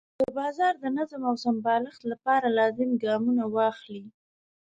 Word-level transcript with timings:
د 0.19 0.21
بازار 0.37 0.73
د 0.83 0.85
نظم 0.97 1.21
او 1.29 1.35
سمبالښت 1.45 2.01
لپاره 2.11 2.47
لازم 2.59 2.89
ګامونه 3.03 3.43
واخلي. 3.55 4.05